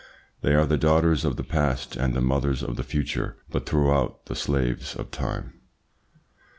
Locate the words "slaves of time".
4.35-5.61